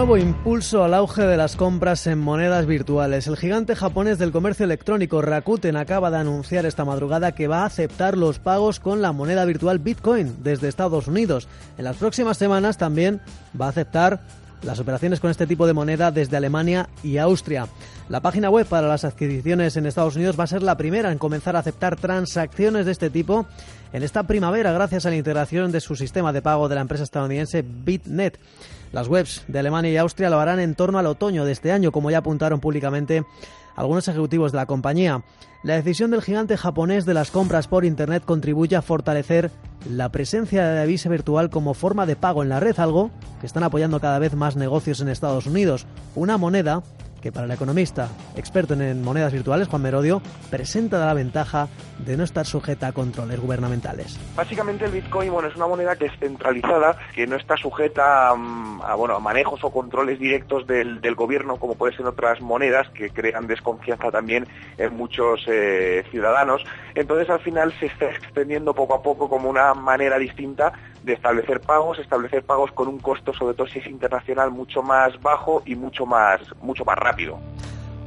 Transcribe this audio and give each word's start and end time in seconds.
Nuevo 0.00 0.16
impulso 0.16 0.82
al 0.82 0.94
auge 0.94 1.26
de 1.26 1.36
las 1.36 1.56
compras 1.56 2.06
en 2.06 2.18
monedas 2.18 2.64
virtuales. 2.64 3.26
El 3.26 3.36
gigante 3.36 3.76
japonés 3.76 4.18
del 4.18 4.32
comercio 4.32 4.64
electrónico 4.64 5.20
Rakuten 5.20 5.76
acaba 5.76 6.10
de 6.10 6.16
anunciar 6.16 6.64
esta 6.64 6.86
madrugada 6.86 7.32
que 7.32 7.48
va 7.48 7.58
a 7.58 7.66
aceptar 7.66 8.16
los 8.16 8.38
pagos 8.38 8.80
con 8.80 9.02
la 9.02 9.12
moneda 9.12 9.44
virtual 9.44 9.78
Bitcoin 9.78 10.42
desde 10.42 10.68
Estados 10.68 11.06
Unidos. 11.06 11.48
En 11.76 11.84
las 11.84 11.98
próximas 11.98 12.38
semanas 12.38 12.78
también 12.78 13.20
va 13.60 13.66
a 13.66 13.68
aceptar 13.68 14.22
las 14.62 14.80
operaciones 14.80 15.20
con 15.20 15.30
este 15.30 15.46
tipo 15.46 15.66
de 15.66 15.72
moneda 15.72 16.10
desde 16.10 16.36
Alemania 16.36 16.88
y 17.02 17.18
Austria. 17.18 17.66
La 18.08 18.20
página 18.20 18.50
web 18.50 18.66
para 18.66 18.88
las 18.88 19.04
adquisiciones 19.04 19.76
en 19.76 19.86
Estados 19.86 20.16
Unidos 20.16 20.38
va 20.38 20.44
a 20.44 20.48
ser 20.48 20.62
la 20.62 20.76
primera 20.76 21.12
en 21.12 21.18
comenzar 21.18 21.56
a 21.56 21.60
aceptar 21.60 21.96
transacciones 21.96 22.86
de 22.86 22.92
este 22.92 23.10
tipo 23.10 23.46
en 23.92 24.02
esta 24.02 24.24
primavera 24.24 24.72
gracias 24.72 25.06
a 25.06 25.10
la 25.10 25.16
integración 25.16 25.72
de 25.72 25.80
su 25.80 25.96
sistema 25.96 26.32
de 26.32 26.42
pago 26.42 26.68
de 26.68 26.74
la 26.74 26.80
empresa 26.80 27.04
estadounidense 27.04 27.62
BitNet. 27.62 28.38
Las 28.92 29.08
webs 29.08 29.44
de 29.46 29.58
Alemania 29.58 29.90
y 29.90 29.96
Austria 29.96 30.30
lo 30.30 30.40
harán 30.40 30.60
en 30.60 30.74
torno 30.74 30.98
al 30.98 31.06
otoño 31.06 31.44
de 31.44 31.52
este 31.52 31.70
año, 31.70 31.92
como 31.92 32.10
ya 32.10 32.18
apuntaron 32.18 32.60
públicamente 32.60 33.24
algunos 33.76 34.08
ejecutivos 34.08 34.52
de 34.52 34.56
la 34.56 34.66
compañía. 34.66 35.22
La 35.62 35.74
decisión 35.74 36.10
del 36.10 36.22
gigante 36.22 36.56
japonés 36.56 37.06
de 37.06 37.14
las 37.14 37.30
compras 37.30 37.68
por 37.68 37.84
Internet 37.84 38.24
contribuye 38.24 38.76
a 38.76 38.82
fortalecer 38.82 39.50
la 39.88 40.10
presencia 40.10 40.66
de 40.66 40.74
la 40.74 40.82
divisa 40.82 41.08
virtual 41.08 41.50
como 41.50 41.74
forma 41.74 42.06
de 42.06 42.16
pago 42.16 42.42
en 42.42 42.48
la 42.48 42.60
red, 42.60 42.78
algo 42.78 43.10
que 43.40 43.46
están 43.46 43.62
apoyando 43.62 44.00
cada 44.00 44.18
vez 44.18 44.34
más 44.34 44.56
negocios 44.56 45.00
en 45.00 45.08
Estados 45.08 45.46
Unidos. 45.46 45.86
Una 46.14 46.36
moneda 46.38 46.82
que 47.20 47.32
para 47.32 47.46
el 47.46 47.52
economista 47.52 48.08
experto 48.36 48.74
en 48.74 49.02
monedas 49.02 49.32
virtuales, 49.32 49.68
Juan 49.68 49.82
Merodio, 49.82 50.22
presenta 50.50 51.04
la 51.04 51.14
ventaja 51.14 51.68
de 51.98 52.16
no 52.16 52.24
estar 52.24 52.46
sujeta 52.46 52.88
a 52.88 52.92
controles 52.92 53.38
gubernamentales. 53.38 54.18
Básicamente 54.34 54.86
el 54.86 54.92
Bitcoin 54.92 55.32
bueno, 55.32 55.48
es 55.48 55.56
una 55.56 55.66
moneda 55.66 55.96
que 55.96 56.06
es 56.06 56.12
centralizada, 56.18 56.96
que 57.14 57.26
no 57.26 57.36
está 57.36 57.56
sujeta 57.56 58.34
mm, 58.34 58.82
a, 58.82 58.94
bueno, 58.94 59.16
a 59.16 59.20
manejos 59.20 59.62
o 59.64 59.70
controles 59.70 60.18
directos 60.18 60.66
del, 60.66 61.00
gobierno, 61.14 61.56
como 61.56 61.74
puede 61.74 61.94
ser 61.96 62.06
otras 62.06 62.40
monedas 62.40 62.88
que 62.90 63.10
crean 63.10 63.46
desconfianza 63.46 64.10
también 64.10 64.46
en 64.78 64.96
muchos 64.96 65.44
eh, 65.48 66.04
ciudadanos. 66.10 66.64
Entonces 66.94 67.28
al 67.28 67.40
final 67.40 67.74
se 67.78 67.86
está 67.86 68.06
extendiendo 68.06 68.72
poco 68.74 68.94
a 68.94 69.02
poco 69.02 69.28
como 69.28 69.50
una 69.50 69.74
manera 69.74 70.18
distinta 70.18 70.72
de 71.02 71.14
establecer 71.14 71.60
pagos, 71.60 71.98
establecer 71.98 72.42
pagos 72.44 72.70
con 72.72 72.88
un 72.88 72.98
costo, 72.98 73.32
sobre 73.32 73.54
todo 73.54 73.66
si 73.66 73.78
es 73.78 73.86
internacional, 73.86 74.50
mucho 74.50 74.82
más 74.82 75.20
bajo 75.20 75.62
y 75.64 75.74
mucho 75.74 76.06
más, 76.06 76.40
mucho 76.62 76.84
más 76.84 76.96
rápido. 76.96 77.09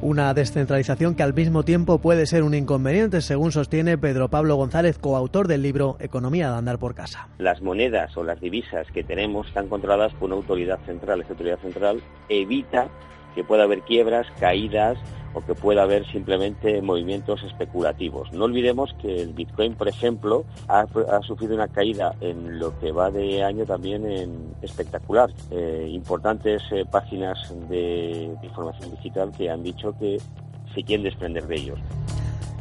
Una 0.00 0.34
descentralización 0.34 1.14
que 1.14 1.22
al 1.22 1.32
mismo 1.32 1.62
tiempo 1.62 1.98
puede 1.98 2.26
ser 2.26 2.42
un 2.42 2.52
inconveniente, 2.54 3.22
según 3.22 3.52
sostiene 3.52 3.96
Pedro 3.96 4.28
Pablo 4.28 4.56
González, 4.56 4.98
coautor 4.98 5.48
del 5.48 5.62
libro 5.62 5.96
Economía 5.98 6.50
de 6.50 6.58
andar 6.58 6.78
por 6.78 6.94
casa. 6.94 7.28
Las 7.38 7.62
monedas 7.62 8.14
o 8.16 8.22
las 8.22 8.40
divisas 8.40 8.86
que 8.92 9.02
tenemos 9.02 9.46
están 9.46 9.68
controladas 9.68 10.12
por 10.14 10.26
una 10.26 10.36
autoridad 10.36 10.78
central. 10.84 11.22
Esa 11.22 11.30
autoridad 11.30 11.58
central 11.60 12.02
evita 12.28 12.88
que 13.34 13.44
pueda 13.44 13.64
haber 13.64 13.82
quiebras, 13.82 14.26
caídas 14.38 14.98
o 15.34 15.40
que 15.40 15.54
pueda 15.54 15.82
haber 15.82 16.06
simplemente 16.06 16.80
movimientos 16.80 17.42
especulativos. 17.42 18.32
No 18.32 18.44
olvidemos 18.44 18.94
que 19.02 19.20
el 19.20 19.32
Bitcoin, 19.32 19.74
por 19.74 19.88
ejemplo, 19.88 20.44
ha, 20.68 20.86
sufrido 21.22 21.54
una 21.54 21.68
caída 21.68 22.14
en 22.20 22.58
lo 22.58 22.78
que 22.78 22.92
va 22.92 23.10
de 23.10 23.42
año 23.42 23.66
también 23.66 24.54
espectacular. 24.62 25.30
Eh, 25.50 25.88
importantes 25.90 26.62
eh, 26.70 26.84
páginas 26.88 27.52
de 27.68 28.32
información 28.42 28.92
digital 28.92 29.32
que 29.36 29.50
han 29.50 29.62
dicho 29.62 29.94
que 29.98 30.18
se 30.72 30.82
quieren 30.82 31.04
desprender 31.04 31.46
de 31.46 31.56
ellos. 31.56 31.78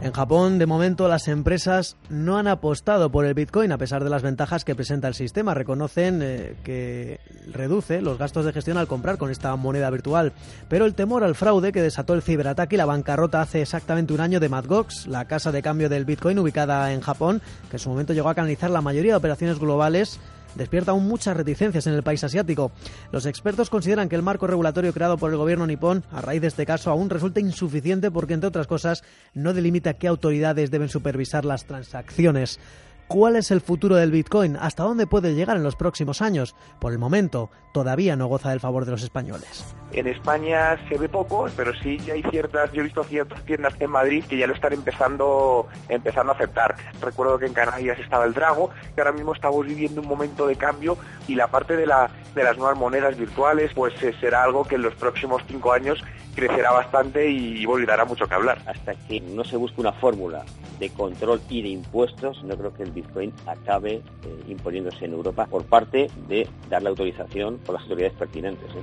En 0.04 0.12
Japón, 0.12 0.60
de 0.60 0.66
momento, 0.66 1.08
las 1.08 1.30
empresas 1.30 1.96
no 2.10 2.38
han 2.38 2.50
apostado 2.50 3.10
por 3.10 3.24
el 3.24 3.34
Bitcoin 3.34 3.72
a 3.72 3.78
pesar 3.78 4.04
de 4.04 4.10
las 4.10 4.22
ventajas 4.22 4.66
que 4.66 4.76
presenta 4.76 5.08
el 5.08 5.14
sistema. 5.14 5.54
Reconocen 5.54 6.20
eh, 6.22 6.58
que 6.66 7.22
reduce 7.50 8.02
los 8.02 8.18
gastos 8.18 8.44
de 8.44 8.52
gestión 8.52 8.76
al 8.76 8.88
comprar 8.88 9.18
con 9.18 9.32
esta 9.32 9.56
moneda 9.56 9.90
virtual. 9.90 10.34
Pero 10.68 10.84
el 10.84 10.94
temor 10.94 11.24
al 11.24 11.36
fraude 11.36 11.72
que 11.72 11.82
desató 11.82 12.16
el 12.16 12.22
ciberataque 12.22 12.76
y 12.76 12.80
la 12.80 12.86
bancarrota 12.86 13.40
hace 13.40 13.62
exactamente 13.62 14.12
un 14.12 14.20
año 14.20 14.42
de 14.42 14.50
Madgox, 14.50 15.08
la 15.08 15.24
casa 15.24 15.54
de 15.54 15.62
cambio 15.62 15.88
del 15.88 16.04
Bitcoin 16.04 16.38
ubicada 16.38 16.92
en 16.92 17.00
Japón, 17.00 17.42
que 17.70 17.78
en 17.78 17.80
su 17.80 17.88
momento 17.88 18.12
llegó 18.12 18.28
a 18.28 18.36
canalizar 18.36 18.72
la 18.72 18.82
mayoría 18.82 19.14
de 19.14 19.20
operaciones 19.20 19.58
globales 19.58 20.20
despierta 20.56 20.92
aún 20.92 21.08
muchas 21.08 21.36
reticencias 21.36 21.88
en 21.88 21.94
el 21.94 22.04
país 22.04 22.24
asiático. 22.24 22.72
Los 23.12 23.26
expertos 23.26 23.70
consideran 23.70 24.10
que 24.10 24.16
el 24.16 24.22
marco 24.22 24.48
regulatorio 24.48 24.94
creado 24.94 25.18
por 25.18 25.32
el 25.32 25.38
gobierno 25.38 25.68
nipón 25.68 26.04
a 26.12 26.22
raíz 26.22 26.42
de 26.42 26.48
este 26.48 26.66
caso 26.66 26.92
aún 26.92 27.10
resulta 27.10 27.40
insuficiente 27.40 28.12
porque, 28.12 28.34
entre 28.34 28.48
otras 28.48 28.68
cosas, 28.68 29.04
no 29.34 29.54
delimita 29.54 29.94
qué 29.94 30.08
autoridades 30.08 30.72
deben 30.72 30.90
supervisar 30.90 31.46
las 31.46 31.66
transacciones. 31.66 32.60
¿Cuál 33.08 33.36
es 33.36 33.52
el 33.52 33.62
futuro 33.62 33.96
del 33.96 34.12
Bitcoin? 34.12 34.58
¿Hasta 34.58 34.84
dónde 34.84 35.06
puede 35.06 35.36
llegar 35.36 35.58
en 35.58 35.64
los 35.64 35.76
próximos 35.76 36.22
años? 36.22 36.56
Por 36.80 36.94
el 36.94 37.00
momento, 37.00 37.52
todavía 37.72 38.16
no 38.16 38.28
goza 38.28 38.50
del 38.50 38.60
favor 38.60 38.86
de 38.86 38.92
los 38.92 39.04
españoles. 39.04 39.76
En 39.92 40.08
España 40.08 40.78
se 40.90 40.98
ve 40.98 41.10
poco, 41.10 41.46
pero 41.56 41.74
sí 41.76 42.00
hay 42.12 42.24
ciertas, 42.32 42.72
yo 42.72 42.82
he 42.82 42.86
visto 42.86 43.04
ciertas 43.04 43.44
tiendas 43.46 43.76
en 43.80 43.92
Madrid 43.92 44.24
que 44.28 44.38
ya 44.38 44.48
lo 44.48 44.54
están 44.54 44.74
empezando, 44.74 45.68
empezando 45.90 46.32
a 46.32 46.36
aceptar. 46.36 46.76
Recuerdo 47.02 47.38
que 47.38 47.46
en 47.46 47.54
Canarias 47.54 48.00
estaba 48.00 48.26
el 48.26 48.34
Drago, 48.34 48.72
que 48.96 49.02
ahora 49.02 49.12
mismo 49.12 49.34
estamos 49.34 49.66
viviendo 49.66 50.02
un 50.02 50.08
momento 50.08 50.48
de 50.48 50.56
cambio 50.56 50.98
y 51.28 51.36
la 51.36 51.48
parte 51.48 51.76
de, 51.76 51.86
la, 51.86 52.10
de 52.34 52.44
las 52.44 52.58
nuevas 52.58 52.78
monedas 52.78 53.16
virtuales 53.18 53.72
pues 53.76 53.94
eh, 54.02 54.16
será 54.20 54.44
algo 54.44 54.64
que 54.64 54.76
en 54.76 54.82
los 54.82 54.96
próximos 54.96 55.44
cinco 55.48 55.72
años 55.72 56.04
crecerá 56.34 56.72
bastante 56.72 57.30
y, 57.30 57.64
y 57.64 57.86
dará 57.86 58.06
mucho 58.06 58.28
que 58.28 58.34
hablar. 58.34 58.60
Hasta 58.66 58.96
que 58.96 59.22
no 59.22 59.44
se 59.44 59.58
busque 59.58 59.82
una 59.82 59.94
fórmula 59.94 60.44
de 60.84 60.90
control 60.90 61.40
y 61.50 61.62
de 61.62 61.70
impuestos, 61.70 62.44
no 62.44 62.58
creo 62.58 62.74
que 62.74 62.84
el 62.84 62.92
Bitcoin 62.92 63.32
acabe 63.46 63.96
eh, 63.96 64.02
imponiéndose 64.50 65.06
en 65.06 65.14
Europa 65.14 65.48
por 65.50 65.64
parte 65.64 66.08
de 66.28 66.48
dar 66.70 66.84
la 66.84 66.90
autorización 66.90 67.58
por 67.60 67.76
las 67.76 67.84
autoridades 67.84 68.18
pertinentes. 68.18 68.70
¿eh? 68.72 68.82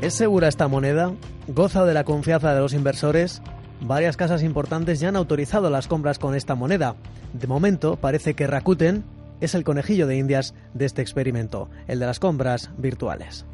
¿Es 0.00 0.14
segura 0.14 0.48
esta 0.48 0.68
moneda? 0.68 1.12
¿Goza 1.48 1.84
de 1.84 1.92
la 1.92 2.04
confianza 2.04 2.54
de 2.54 2.60
los 2.60 2.72
inversores? 2.72 3.42
Varias 3.80 4.16
casas 4.16 4.42
importantes 4.42 5.00
ya 5.00 5.08
han 5.08 5.16
autorizado 5.16 5.68
las 5.70 5.86
compras 5.86 6.18
con 6.18 6.34
esta 6.34 6.54
moneda. 6.54 6.96
De 7.34 7.46
momento, 7.46 7.96
parece 7.96 8.34
que 8.34 8.46
Rakuten 8.46 9.04
es 9.40 9.54
el 9.54 9.64
conejillo 9.64 10.06
de 10.06 10.16
indias 10.16 10.54
de 10.72 10.86
este 10.86 11.02
experimento, 11.02 11.68
el 11.86 12.00
de 12.00 12.06
las 12.06 12.20
compras 12.20 12.70
virtuales. 12.78 13.44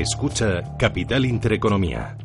Escucha 0.00 0.76
Capital 0.78 1.24
Intereconomía. 1.24 2.16